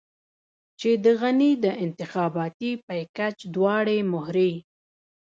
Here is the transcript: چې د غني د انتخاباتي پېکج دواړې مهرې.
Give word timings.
چې 0.79 0.89
د 1.03 1.05
غني 1.19 1.51
د 1.63 1.65
انتخاباتي 1.85 2.71
پېکج 2.87 3.35
دواړې 3.55 3.97
مهرې. 4.13 4.51